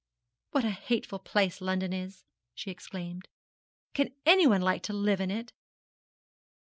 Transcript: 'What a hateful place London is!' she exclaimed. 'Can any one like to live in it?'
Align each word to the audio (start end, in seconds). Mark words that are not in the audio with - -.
'What 0.49 0.65
a 0.65 0.71
hateful 0.71 1.19
place 1.19 1.61
London 1.61 1.93
is!' 1.93 2.25
she 2.55 2.71
exclaimed. 2.71 3.27
'Can 3.93 4.15
any 4.25 4.47
one 4.47 4.61
like 4.63 4.81
to 4.85 4.93
live 4.93 5.21
in 5.21 5.29
it?' 5.29 5.53